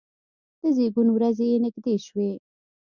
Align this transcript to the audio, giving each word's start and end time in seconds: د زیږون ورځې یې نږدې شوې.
د 0.61 0.63
زیږون 0.75 1.07
ورځې 1.11 1.45
یې 1.51 1.57
نږدې 1.65 1.95
شوې. 2.05 2.31